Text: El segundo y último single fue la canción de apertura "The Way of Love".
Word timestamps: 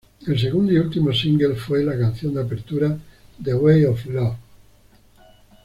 El 0.25 0.39
segundo 0.39 0.71
y 0.73 0.77
último 0.79 1.13
single 1.13 1.53
fue 1.55 1.83
la 1.83 1.95
canción 1.95 2.33
de 2.33 2.41
apertura 2.41 2.97
"The 3.43 3.53
Way 3.53 3.85
of 3.85 4.03
Love". 4.07 4.35